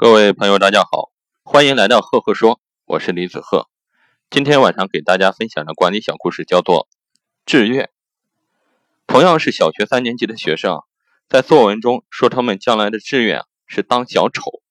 [0.00, 1.10] 各位朋友，大家好，
[1.42, 3.68] 欢迎来到赫赫说，我是李子赫。
[4.30, 6.86] 今天晚上给大家分享的管理小故事叫做
[7.44, 7.86] 《志愿》。
[9.08, 10.82] 同样是小学三年级的学生，
[11.28, 14.62] 在作文中说他们将来的志愿是当小丑。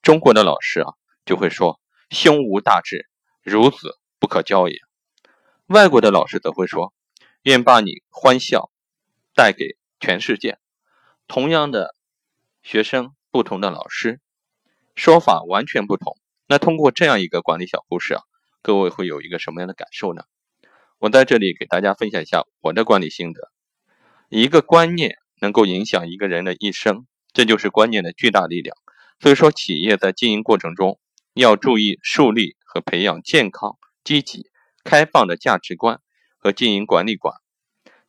[0.00, 0.94] 中国的老师啊，
[1.26, 1.78] 就会说
[2.08, 3.10] “胸无大志，
[3.44, 4.78] 孺子不可教也”。
[5.68, 6.94] 外国的老师则会说
[7.44, 8.70] “愿把你欢笑
[9.34, 10.58] 带给全世界”。
[11.28, 11.94] 同样的
[12.62, 14.18] 学生，不同的老师。
[14.94, 16.16] 说法完全不同。
[16.48, 18.22] 那通过这样一个管理小故事啊，
[18.62, 20.24] 各位会有一个什么样的感受呢？
[20.98, 23.50] 我在这里给大家分享一下我的管理心得。
[24.28, 28.76] 一个观念能够影响一个人的一生，这就是观念的巨大力量。
[29.18, 30.98] 所以说，企业在经营过程中
[31.34, 34.50] 要注意树立和培养健康、积极、
[34.84, 36.00] 开放的价值观
[36.38, 37.34] 和经营管理观，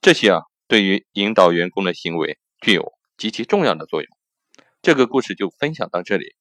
[0.02, 4.10] 这些啊，对于引导员工的行为具有极其重要的作用。
[4.82, 6.36] 这个故事就分享到这里。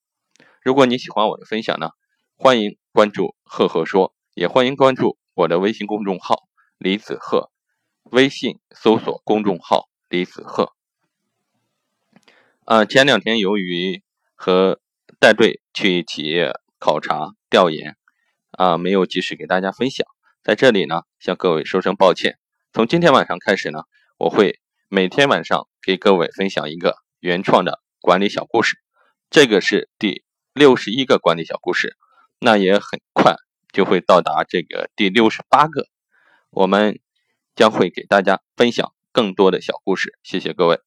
[0.65, 1.91] 如果你喜欢我的分享呢，
[2.37, 6.45] 欢迎关注“赫赫说”，也欢迎关注我的微信公众号
[6.79, 7.51] “李子赫”，
[8.13, 10.73] 微信搜索公众号“李子赫”。
[12.65, 14.05] 啊，前两天由于
[14.37, 14.81] 和
[15.19, 17.97] 带队去企业考察调研，
[18.53, 20.07] 啊，没有及时给大家分享，
[20.45, 22.39] 在这里呢，向各位说声抱歉。
[22.73, 23.81] 从今天晚上开始呢，
[24.17, 28.77] 我会每天晚上给各位分享一个原创的管理小故事，
[29.29, 30.23] 这个是第。
[30.55, 31.97] 六十一个管理小故事，
[32.39, 33.37] 那也很快
[33.73, 35.87] 就会到达这个第六十八个，
[36.51, 37.01] 我们
[37.57, 40.19] 将会给大家分享更多的小故事。
[40.23, 40.81] 谢谢各位。